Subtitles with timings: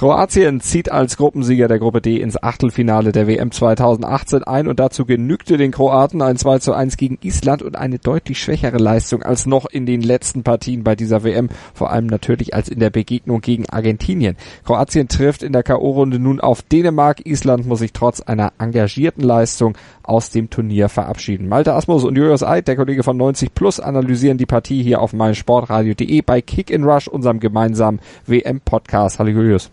[0.00, 5.04] Kroatien zieht als Gruppensieger der Gruppe D ins Achtelfinale der WM 2018 ein und dazu
[5.04, 9.44] genügte den Kroaten ein 2 zu 1 gegen Island und eine deutlich schwächere Leistung als
[9.44, 13.42] noch in den letzten Partien bei dieser WM, vor allem natürlich als in der Begegnung
[13.42, 14.36] gegen Argentinien.
[14.64, 17.26] Kroatien trifft in der K.O.-Runde nun auf Dänemark.
[17.26, 21.46] Island muss sich trotz einer engagierten Leistung aus dem Turnier verabschieden.
[21.46, 25.12] Malte Asmus und Julius Eid, der Kollege von 90 Plus, analysieren die Partie hier auf
[25.12, 29.18] meinsportradio.de bei Kick in Rush, unserem gemeinsamen WM-Podcast.
[29.18, 29.70] Hallo Julius.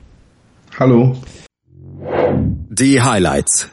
[0.80, 1.16] Hallo.
[2.70, 3.68] Die Highlights.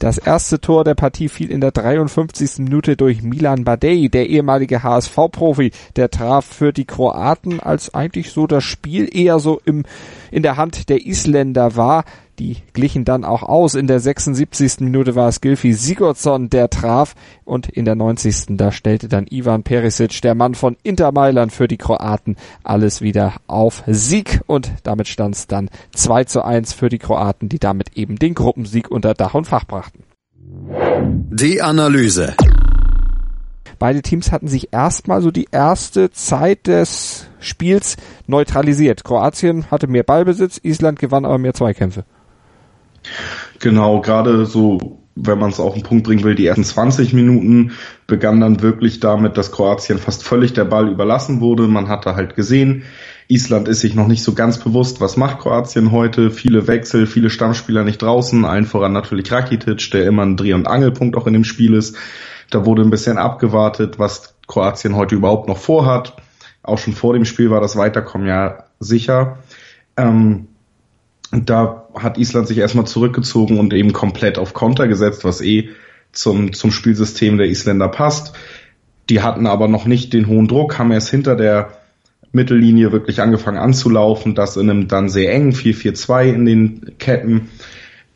[0.00, 2.58] Das erste Tor der Partie fiel in der 53.
[2.58, 5.70] Minute durch Milan Badei, der ehemalige HSV-Profi.
[5.94, 9.84] Der traf für die Kroaten, als eigentlich so das Spiel eher so im,
[10.32, 12.04] in der Hand der Isländer war.
[12.38, 13.74] Die glichen dann auch aus.
[13.74, 14.80] In der 76.
[14.80, 17.14] Minute war es Gilfi Sigurdsson, der traf.
[17.44, 18.56] Und in der 90.
[18.56, 23.34] da stellte dann Ivan Perisic, der Mann von Inter Mailand für die Kroaten, alles wieder
[23.46, 24.40] auf Sieg.
[24.46, 28.34] Und damit stand es dann 2 zu 1 für die Kroaten, die damit eben den
[28.34, 30.02] Gruppensieg unter Dach und Fach brachten.
[31.30, 32.34] Die Analyse.
[33.78, 39.04] Beide Teams hatten sich erstmal so die erste Zeit des Spiels neutralisiert.
[39.04, 42.04] Kroatien hatte mehr Ballbesitz, Island gewann aber mehr Zweikämpfe.
[43.60, 47.72] Genau, gerade so, wenn man es auf den Punkt bringen will, die ersten 20 Minuten
[48.06, 51.68] begann dann wirklich damit, dass Kroatien fast völlig der Ball überlassen wurde.
[51.68, 52.82] Man hatte halt gesehen,
[53.28, 56.30] Island ist sich noch nicht so ganz bewusst, was macht Kroatien heute.
[56.30, 60.66] Viele Wechsel, viele Stammspieler nicht draußen, allen voran natürlich Rakitic, der immer ein Dreh- und
[60.66, 61.96] Angelpunkt auch in dem Spiel ist.
[62.50, 66.16] Da wurde ein bisschen abgewartet, was Kroatien heute überhaupt noch vorhat.
[66.62, 69.38] Auch schon vor dem Spiel war das Weiterkommen ja sicher.
[69.96, 70.48] Ähm,
[71.42, 75.70] da hat Island sich erstmal zurückgezogen und eben komplett auf Konter gesetzt, was eh
[76.12, 78.34] zum, zum Spielsystem der Isländer passt.
[79.10, 81.72] Die hatten aber noch nicht den hohen Druck, haben erst hinter der
[82.32, 87.48] Mittellinie wirklich angefangen anzulaufen, das in einem dann sehr engen 4-4-2 in den Ketten.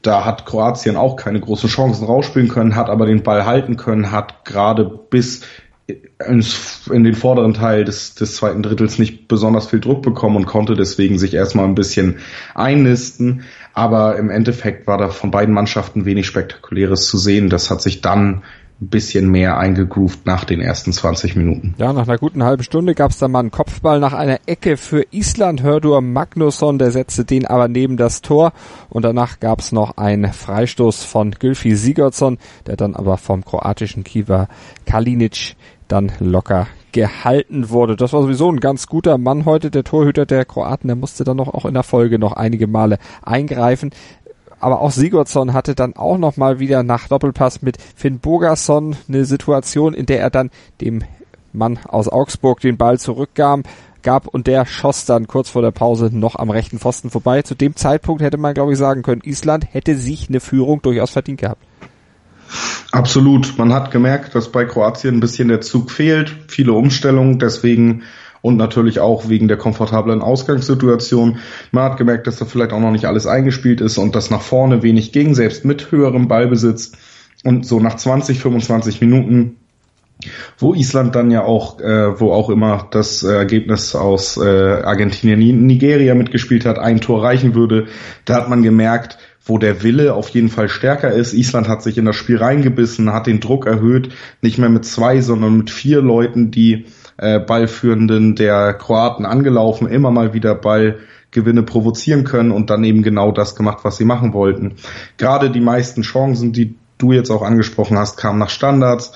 [0.03, 4.11] Da hat Kroatien auch keine großen Chancen rausspielen können, hat aber den Ball halten können,
[4.11, 5.43] hat gerade bis
[5.89, 10.75] in den vorderen Teil des, des zweiten Drittels nicht besonders viel Druck bekommen und konnte
[10.75, 12.19] deswegen sich erstmal ein bisschen
[12.55, 13.45] einnisten.
[13.73, 17.49] Aber im Endeffekt war da von beiden Mannschaften wenig Spektakuläres zu sehen.
[17.49, 18.43] Das hat sich dann
[18.81, 21.75] ein bisschen mehr eingegroovt nach den ersten 20 Minuten.
[21.79, 24.77] Ja, nach einer guten halben Stunde gab es dann mal einen Kopfball nach einer Ecke
[24.77, 25.63] für Island.
[25.63, 28.53] Hördur Magnusson, der setzte den aber neben das Tor.
[28.89, 34.05] Und danach gab es noch einen Freistoß von Gylfi Sigurdsson, der dann aber vom kroatischen
[34.05, 34.49] Kiewer
[34.87, 35.57] Kalinic
[35.89, 37.97] dann locker gehalten wurde.
[37.97, 40.89] Das war sowieso ein ganz guter Mann heute, der Torhüter der Kroaten.
[40.89, 43.91] Der musste dann noch auch in der Folge noch einige Male eingreifen.
[44.61, 49.25] Aber auch Sigurdsson hatte dann auch noch mal wieder nach Doppelpass mit Finn Bogason eine
[49.25, 50.51] Situation, in der er dann
[50.81, 51.05] dem
[51.53, 53.61] Mann aus Augsburg den Ball zurückgab
[54.03, 57.43] gab und der schoss dann kurz vor der Pause noch am rechten Pfosten vorbei.
[57.43, 61.11] Zu dem Zeitpunkt hätte man, glaube ich, sagen können, Island hätte sich eine Führung durchaus
[61.11, 61.63] verdient gehabt.
[62.93, 63.59] Absolut.
[63.59, 68.03] Man hat gemerkt, dass bei Kroatien ein bisschen der Zug fehlt, viele Umstellungen, deswegen
[68.41, 71.39] und natürlich auch wegen der komfortablen Ausgangssituation.
[71.73, 74.43] Man hat gemerkt, dass da vielleicht auch noch nicht alles eingespielt ist und dass nach
[74.43, 76.93] vorne wenig ging, selbst mit höherem Ballbesitz.
[77.45, 79.57] Und so nach 20, 25 Minuten,
[80.59, 86.15] wo Island dann ja auch, äh, wo auch immer das Ergebnis aus äh, Argentinien, Nigeria
[86.15, 87.87] mitgespielt hat, ein Tor reichen würde,
[88.25, 91.33] da hat man gemerkt, wo der Wille auf jeden Fall stärker ist.
[91.33, 94.11] Island hat sich in das Spiel reingebissen, hat den Druck erhöht,
[94.43, 96.87] nicht mehr mit zwei, sondern mit vier Leuten, die
[97.17, 103.33] äh, Ballführenden der Kroaten angelaufen, immer mal wieder Ballgewinne provozieren können und dann eben genau
[103.33, 104.75] das gemacht, was sie machen wollten.
[105.17, 109.13] Gerade die meisten Chancen, die du jetzt auch angesprochen hast, kamen nach Standards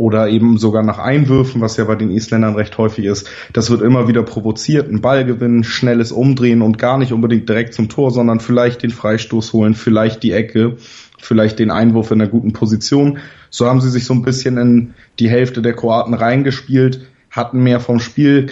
[0.00, 3.28] oder eben sogar nach Einwürfen, was ja bei den Isländern recht häufig ist.
[3.52, 7.90] Das wird immer wieder provoziert, ein Ballgewinn, schnelles Umdrehen und gar nicht unbedingt direkt zum
[7.90, 10.78] Tor, sondern vielleicht den Freistoß holen, vielleicht die Ecke,
[11.18, 13.18] vielleicht den Einwurf in einer guten Position.
[13.50, 17.78] So haben sie sich so ein bisschen in die Hälfte der Kroaten reingespielt, hatten mehr
[17.78, 18.48] vom Spiel,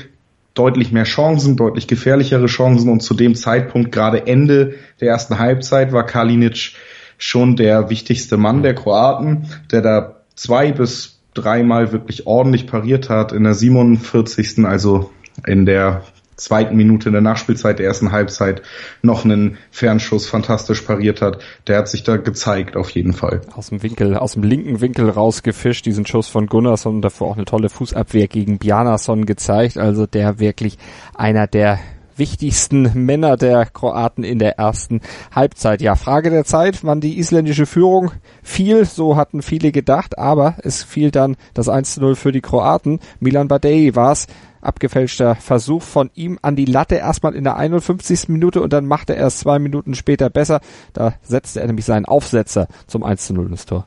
[0.53, 5.93] deutlich mehr Chancen, deutlich gefährlichere Chancen und zu dem Zeitpunkt, gerade Ende der ersten Halbzeit,
[5.95, 6.73] war Kalinic
[7.17, 13.33] schon der wichtigste Mann der Kroaten, der da zwei bis dreimal wirklich ordentlich pariert hat.
[13.33, 14.65] In der 47.
[14.65, 15.11] also
[15.47, 16.03] in der
[16.39, 18.63] zweiten Minute in der Nachspielzeit der ersten Halbzeit
[19.03, 21.41] noch einen Fernschuss fantastisch pariert hat.
[21.67, 23.43] Der hat sich da gezeigt auf jeden Fall.
[23.55, 27.45] Aus dem Winkel, aus dem linken Winkel rausgefischt, diesen Schuss von Gunnarsson davor auch eine
[27.45, 29.79] tolle Fußabwehr gegen Bjarnason gezeigt.
[29.79, 30.79] Also der wirklich
[31.15, 31.81] einer der
[32.19, 35.01] wichtigsten Männer der Kroaten in der ersten
[35.35, 35.81] Halbzeit.
[35.81, 38.13] Ja, Frage der Zeit, wann die isländische Führung
[38.43, 43.01] fiel, so hatten viele gedacht, aber es fiel dann das 1-0 für die Kroaten.
[43.21, 44.27] Milan Badei war es,
[44.61, 48.29] abgefälschter Versuch von ihm an die Latte erstmal in der 51.
[48.29, 50.61] Minute und dann machte er es zwei Minuten später besser.
[50.93, 53.87] Da setzte er nämlich seinen Aufsetzer zum 1 0 ins Tor.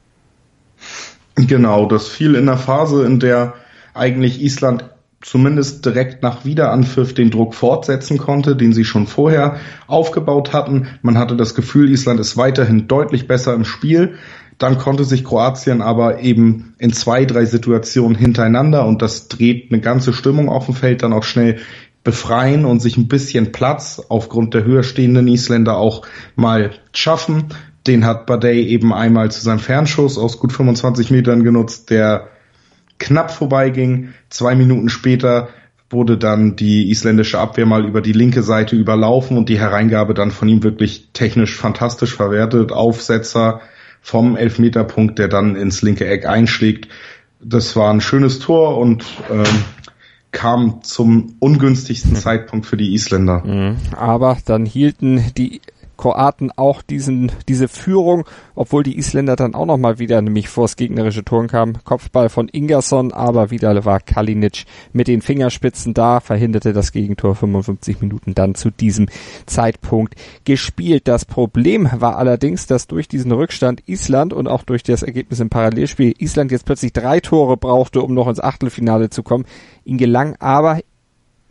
[1.36, 3.54] Genau, das fiel in der Phase, in der
[3.94, 4.90] eigentlich Island
[5.22, 9.58] zumindest direkt nach Wiederanpfiff den Druck fortsetzen konnte, den sie schon vorher
[9.88, 10.88] aufgebaut hatten.
[11.02, 14.16] Man hatte das Gefühl, Island ist weiterhin deutlich besser im Spiel.
[14.58, 19.82] Dann konnte sich Kroatien aber eben in zwei, drei Situationen hintereinander und das dreht eine
[19.82, 21.60] ganze Stimmung auf dem Feld dann auch schnell
[22.04, 26.04] befreien und sich ein bisschen Platz aufgrund der höher stehenden Isländer auch
[26.36, 27.46] mal schaffen.
[27.88, 32.28] Den hat Badei eben einmal zu seinem Fernschuss aus gut 25 Metern genutzt, der
[33.02, 34.14] knapp vorbeiging.
[34.30, 35.50] Zwei Minuten später
[35.90, 40.32] wurde dann die isländische Abwehr mal über die linke Seite überlaufen und die Hereingabe dann
[40.32, 42.72] von ihm wirklich technisch fantastisch verwertet.
[42.72, 43.60] Aufsetzer,
[44.02, 46.88] vom Elfmeterpunkt, der dann ins linke Eck einschlägt.
[47.44, 49.44] Das war ein schönes Tor und ähm,
[50.32, 53.44] kam zum ungünstigsten Zeitpunkt für die Isländer.
[53.46, 53.78] Mhm.
[53.96, 55.60] Aber dann hielten die
[56.02, 58.26] Kroaten auch diesen, diese Führung,
[58.56, 61.78] obwohl die Isländer dann auch nochmal wieder nämlich vors gegnerische Tor kamen.
[61.84, 68.02] Kopfball von Ingerson, aber wieder war Kalinic mit den Fingerspitzen da, verhinderte das Gegentor 55
[68.02, 69.10] Minuten dann zu diesem
[69.46, 71.08] Zeitpunkt gespielt.
[71.08, 75.50] Das Problem war allerdings, dass durch diesen Rückstand Island und auch durch das Ergebnis im
[75.50, 79.46] Parallelspiel Island jetzt plötzlich drei Tore brauchte, um noch ins Achtelfinale zu kommen.
[79.86, 80.80] Ihn gelang aber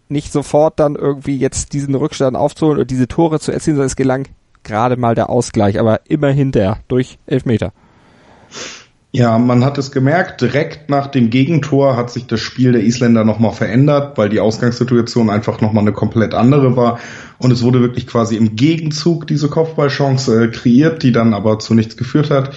[0.09, 3.95] nicht sofort dann irgendwie jetzt diesen Rückstand aufzuholen und diese Tore zu erzielen, sondern es
[3.97, 4.27] gelang
[4.65, 7.73] gerade mal der Ausgleich, aber immerhin der durch Elfmeter.
[9.13, 13.25] Ja, man hat es gemerkt, direkt nach dem Gegentor hat sich das Spiel der Isländer
[13.25, 17.01] nochmal verändert, weil die Ausgangssituation einfach nochmal eine komplett andere war.
[17.39, 21.75] Und es wurde wirklich quasi im Gegenzug diese Kopfballchance äh, kreiert, die dann aber zu
[21.75, 22.55] nichts geführt hat.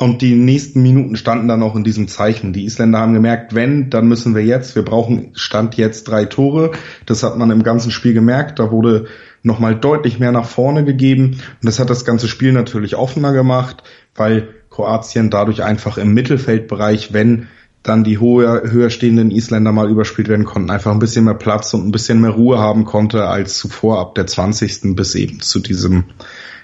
[0.00, 2.52] Und die nächsten Minuten standen dann auch in diesem Zeichen.
[2.52, 4.74] Die Isländer haben gemerkt, wenn, dann müssen wir jetzt.
[4.74, 6.72] Wir brauchen Stand jetzt drei Tore.
[7.06, 8.58] Das hat man im ganzen Spiel gemerkt.
[8.58, 9.06] Da wurde
[9.42, 11.32] nochmal deutlich mehr nach vorne gegeben.
[11.32, 13.82] Und das hat das ganze Spiel natürlich offener gemacht,
[14.14, 17.48] weil Kroatien dadurch einfach im Mittelfeldbereich, wenn
[17.82, 21.72] dann die hohe, höher stehenden Isländer mal überspielt werden konnten, einfach ein bisschen mehr Platz
[21.74, 24.94] und ein bisschen mehr Ruhe haben konnte als zuvor ab der 20.
[24.94, 26.04] bis eben zu diesem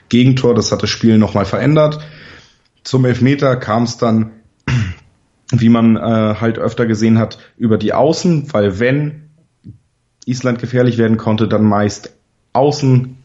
[0.09, 0.55] Gegentor.
[0.55, 2.01] Das hat das Spiel nochmal verändert.
[2.83, 4.33] Zum Elfmeter kam es dann,
[5.51, 6.01] wie man äh,
[6.41, 9.31] halt öfter gesehen hat, über die Außen, weil wenn
[10.27, 12.15] Island gefährlich werden konnte, dann meist
[12.55, 13.17] außen,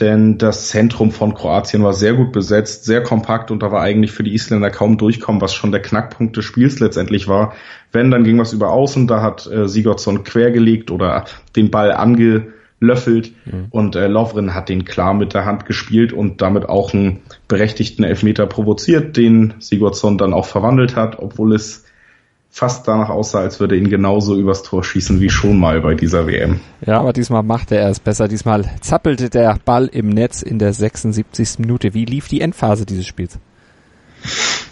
[0.00, 4.10] denn das Zentrum von Kroatien war sehr gut besetzt, sehr kompakt und da war eigentlich
[4.10, 7.54] für die Isländer kaum durchkommen, was schon der Knackpunkt des Spiels letztendlich war.
[7.92, 11.24] Wenn, dann ging was über außen, da hat äh, Sigurdsson quergelegt oder
[11.56, 13.66] den Ball angelöffelt mhm.
[13.70, 18.04] und äh, Lovren hat den klar mit der Hand gespielt und damit auch einen berechtigten
[18.04, 21.86] Elfmeter provoziert, den Sigurdsson dann auch verwandelt hat, obwohl es
[22.56, 26.26] fast danach aussah, als würde ihn genauso übers Tor schießen wie schon mal bei dieser
[26.26, 26.60] WM.
[26.86, 28.28] Ja, aber diesmal machte er es besser.
[28.28, 31.58] Diesmal zappelte der Ball im Netz in der 76.
[31.58, 31.92] Minute.
[31.92, 33.38] Wie lief die Endphase dieses Spiels?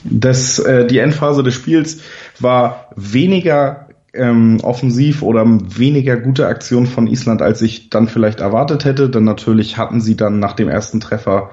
[0.02, 2.00] Das, äh, die Endphase des Spiels
[2.40, 8.86] war weniger ähm, offensiv oder weniger gute Aktion von Island, als ich dann vielleicht erwartet
[8.86, 9.10] hätte.
[9.10, 11.50] Denn natürlich hatten sie dann nach dem ersten Treffer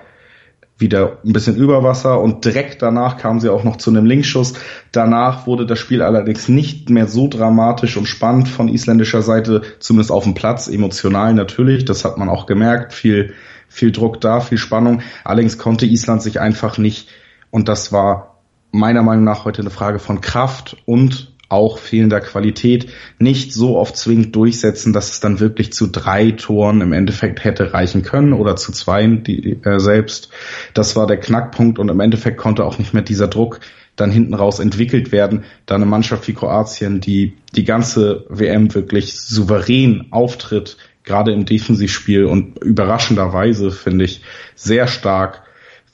[0.81, 4.53] wieder ein bisschen über Wasser und direkt danach kamen sie auch noch zu einem Linkschuss.
[4.91, 10.11] Danach wurde das Spiel allerdings nicht mehr so dramatisch und spannend von isländischer Seite, zumindest
[10.11, 13.33] auf dem Platz, emotional natürlich, das hat man auch gemerkt, viel,
[13.69, 15.01] viel Druck da, viel Spannung.
[15.23, 17.07] Allerdings konnte Island sich einfach nicht,
[17.51, 18.39] und das war
[18.71, 22.87] meiner Meinung nach heute eine Frage von Kraft und auch fehlender Qualität
[23.19, 27.73] nicht so oft zwingend durchsetzen, dass es dann wirklich zu drei Toren im Endeffekt hätte
[27.73, 30.29] reichen können oder zu zwei die, äh, selbst.
[30.73, 33.59] Das war der Knackpunkt und im Endeffekt konnte auch nicht mehr dieser Druck
[33.95, 39.19] dann hinten raus entwickelt werden, da eine Mannschaft wie Kroatien, die die ganze WM wirklich
[39.19, 44.21] souverän auftritt, gerade im Defensivspiel und überraschenderweise finde ich
[44.55, 45.43] sehr stark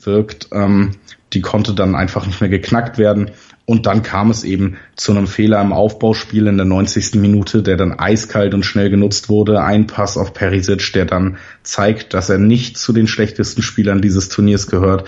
[0.03, 0.91] wirkt, ähm,
[1.33, 3.31] die konnte dann einfach nicht mehr geknackt werden.
[3.69, 7.15] Und dann kam es eben zu einem Fehler im Aufbauspiel in der 90.
[7.15, 9.61] Minute, der dann eiskalt und schnell genutzt wurde.
[9.61, 14.29] Ein Pass auf Perisic, der dann zeigt, dass er nicht zu den schlechtesten Spielern dieses
[14.29, 15.03] Turniers gehört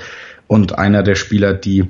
[0.48, 1.88] und einer der Spieler, die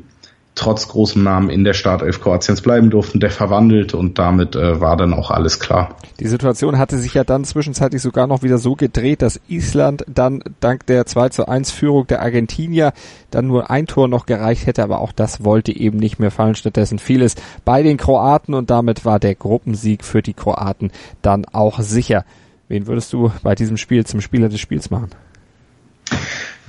[0.55, 4.97] trotz großem Namen in der Startelf Kroatiens bleiben durften, der verwandelt und damit äh, war
[4.97, 5.95] dann auch alles klar.
[6.19, 10.43] Die Situation hatte sich ja dann zwischenzeitlich sogar noch wieder so gedreht, dass Island dann
[10.59, 12.91] dank der 2 zu 1 Führung der Argentinier
[13.31, 16.55] dann nur ein Tor noch gereicht hätte, aber auch das wollte eben nicht mehr fallen.
[16.55, 20.91] Stattdessen fiel es bei den Kroaten und damit war der Gruppensieg für die Kroaten
[21.21, 22.25] dann auch sicher.
[22.67, 25.09] Wen würdest du bei diesem Spiel zum Spieler des Spiels machen?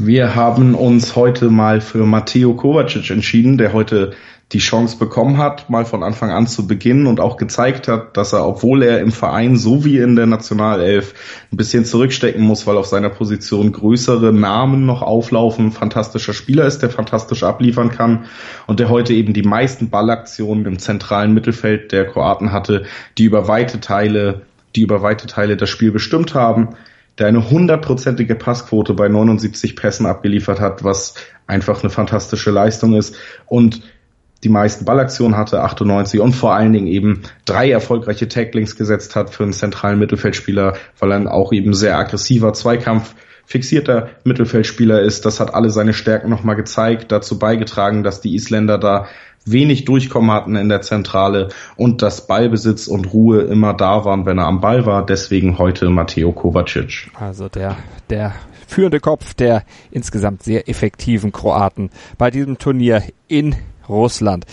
[0.03, 4.13] Wir haben uns heute mal für Matteo Kovacic entschieden, der heute
[4.53, 8.33] die Chance bekommen hat, mal von Anfang an zu beginnen und auch gezeigt hat, dass
[8.33, 11.13] er, obwohl er im Verein so wie in der Nationalelf
[11.53, 16.79] ein bisschen zurückstecken muss, weil auf seiner Position größere Namen noch auflaufen, fantastischer Spieler ist,
[16.79, 18.25] der fantastisch abliefern kann
[18.67, 22.85] und der heute eben die meisten Ballaktionen im zentralen Mittelfeld der Kroaten hatte,
[23.19, 26.71] die über weite Teile, die über weite Teile das Spiel bestimmt haben
[27.21, 31.15] der eine hundertprozentige Passquote bei 79 Pässen abgeliefert hat, was
[31.47, 33.83] einfach eine fantastische Leistung ist und
[34.43, 39.31] die meisten Ballaktionen hatte, 98 und vor allen Dingen eben drei erfolgreiche Tacklings gesetzt hat
[39.31, 45.27] für einen zentralen Mittelfeldspieler, weil er auch eben sehr aggressiver Zweikampf fixierter Mittelfeldspieler ist.
[45.27, 49.09] Das hat alle seine Stärken nochmal gezeigt, dazu beigetragen, dass die Isländer da
[49.45, 54.39] wenig Durchkommen hatten in der Zentrale und dass Ballbesitz und Ruhe immer da waren, wenn
[54.39, 55.05] er am Ball war.
[55.05, 57.11] Deswegen heute Matteo Kovacic.
[57.19, 57.77] Also der,
[58.11, 58.35] der
[58.67, 63.57] führende Kopf der insgesamt sehr effektiven Kroaten bei diesem Turnier in
[63.89, 64.47] Russland.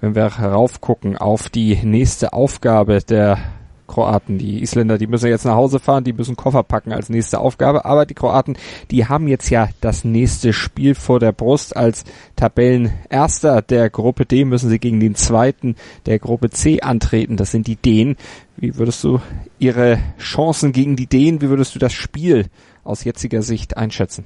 [0.00, 3.38] Wenn wir heraufgucken auf die nächste Aufgabe der
[3.86, 4.38] Kroaten.
[4.38, 7.84] Die Isländer, die müssen jetzt nach Hause fahren, die müssen Koffer packen als nächste Aufgabe.
[7.84, 8.56] Aber die Kroaten,
[8.90, 11.76] die haben jetzt ja das nächste Spiel vor der Brust.
[11.76, 12.04] Als
[12.36, 17.36] Tabellenerster der Gruppe D müssen sie gegen den zweiten der Gruppe C antreten.
[17.36, 18.16] Das sind die Dänen.
[18.56, 19.20] Wie würdest du
[19.58, 22.46] ihre Chancen gegen die Dänen, wie würdest du das Spiel
[22.84, 24.24] aus jetziger Sicht einschätzen?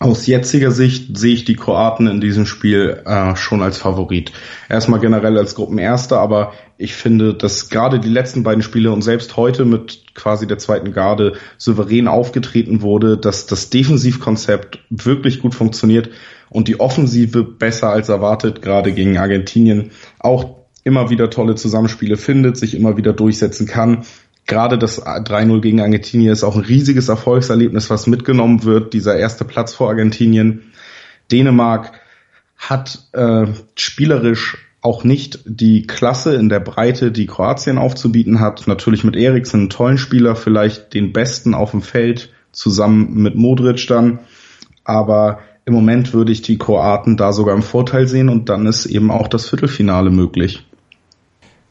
[0.00, 4.30] Aus jetziger Sicht sehe ich die Kroaten in diesem Spiel äh, schon als Favorit.
[4.68, 9.36] Erstmal generell als Gruppenerster, aber ich finde, dass gerade die letzten beiden Spiele und selbst
[9.36, 16.10] heute mit quasi der zweiten Garde souverän aufgetreten wurde, dass das Defensivkonzept wirklich gut funktioniert
[16.48, 19.90] und die Offensive besser als erwartet, gerade gegen Argentinien,
[20.20, 24.04] auch immer wieder tolle Zusammenspiele findet, sich immer wieder durchsetzen kann
[24.48, 28.92] gerade das 3-0 gegen Argentinien ist auch ein riesiges Erfolgserlebnis, was mitgenommen wird.
[28.94, 30.72] Dieser erste Platz vor Argentinien.
[31.30, 31.92] Dänemark
[32.56, 38.66] hat äh, spielerisch auch nicht die Klasse in der Breite, die Kroatien aufzubieten hat.
[38.66, 43.86] Natürlich mit Eriksen einen tollen Spieler, vielleicht den besten auf dem Feld, zusammen mit Modric
[43.86, 44.20] dann.
[44.84, 48.86] Aber im Moment würde ich die Kroaten da sogar im Vorteil sehen und dann ist
[48.86, 50.67] eben auch das Viertelfinale möglich.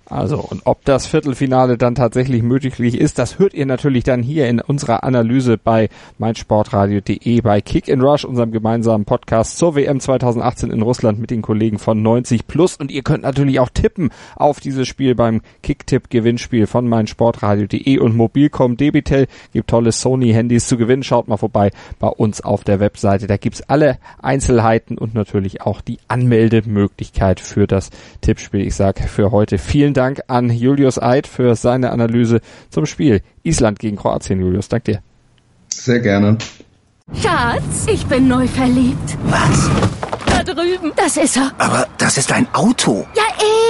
[0.10, 4.48] Also, und ob das Viertelfinale dann tatsächlich möglich ist, das hört ihr natürlich dann hier
[4.48, 10.72] in unserer Analyse bei meinsportradio.de bei Kick in Rush, unserem gemeinsamen Podcast zur WM 2018
[10.72, 12.78] in Russland mit den Kollegen von 90 Plus.
[12.78, 18.78] Und ihr könnt natürlich auch tippen auf dieses Spiel beim Kicktipp-Gewinnspiel von meinsportradio.de und Mobilcom
[18.78, 19.28] Debitel.
[19.52, 21.04] Gibt tolle Sony-Handys zu gewinnen.
[21.04, 23.28] Schaut mal vorbei bei uns auf der Webseite.
[23.28, 27.90] Da gibt's alle Einzelheiten und natürlich auch die Anmeldemöglichkeit für das
[28.22, 28.62] Tippspiel.
[28.66, 33.80] Ich sage für heute vielen Dank an Julius Eid für seine Analyse zum Spiel Island
[33.80, 34.40] gegen Kroatien.
[34.40, 35.02] Julius, dank dir.
[35.70, 36.38] Sehr gerne.
[37.20, 39.18] Schatz, ich bin neu verliebt.
[39.24, 39.72] Was?
[40.28, 40.92] Da drüben.
[40.96, 41.52] Das ist er.
[41.58, 43.08] Aber das ist ein Auto.
[43.16, 43.24] Ja,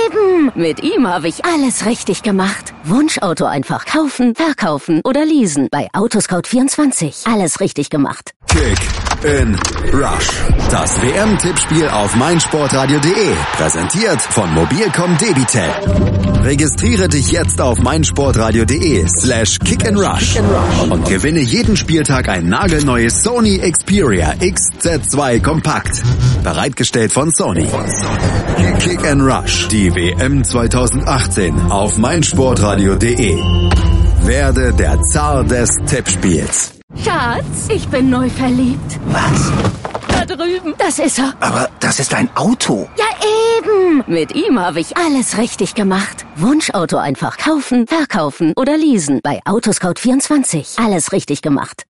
[0.05, 0.51] eben.
[0.53, 2.73] Mit ihm habe ich alles richtig gemacht.
[2.89, 5.67] Wunschauto einfach kaufen, verkaufen oder leasen.
[5.69, 7.31] Bei Autoscout24.
[7.31, 8.31] Alles richtig gemacht.
[8.47, 8.77] Kick
[9.23, 9.55] in
[9.93, 10.29] Rush.
[10.71, 13.33] Das WM-Tippspiel auf meinsportradio.de.
[13.53, 15.69] Präsentiert von Mobilcom Debitel.
[16.43, 19.59] Registriere dich jetzt auf meinsportradio.de slash
[19.93, 20.39] rush
[20.89, 26.01] und gewinne jeden Spieltag ein nagelneues Sony Xperia XZ2 Kompakt.
[26.43, 27.67] Bereitgestellt von Sony.
[28.79, 29.67] Kick and Rush.
[29.67, 33.35] Die WM 2018 auf meinsportradio.de.
[34.23, 36.73] Werde der Zar des Tippspiels.
[37.03, 38.99] Schatz, ich bin neu verliebt.
[39.07, 39.51] Was?
[40.09, 40.73] Da drüben.
[40.77, 41.33] Das ist er.
[41.39, 42.87] Aber das ist ein Auto.
[42.97, 43.05] Ja,
[43.59, 44.03] eben.
[44.07, 46.25] Mit ihm habe ich alles richtig gemacht.
[46.35, 49.19] Wunschauto einfach kaufen, verkaufen oder leasen.
[49.23, 50.83] Bei Autoscout24.
[50.83, 51.83] Alles richtig gemacht.